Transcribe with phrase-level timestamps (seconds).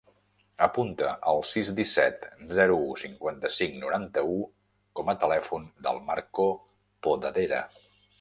[0.67, 2.23] Apunta el sis, disset,
[2.59, 4.39] zero, u, cinquanta-cinc, noranta-u
[5.01, 6.47] com a telèfon del Marco
[7.09, 7.61] Podadera.